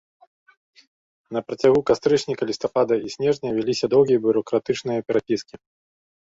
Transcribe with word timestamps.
На 1.35 1.41
працягу 1.47 1.79
кастрычніка, 1.89 2.43
лістапада 2.53 2.97
і 3.09 3.13
снежня 3.17 3.49
вяліся 3.59 3.85
доўгія 3.93 4.19
бюракратычныя 4.25 4.99
перапіскі. 5.11 5.55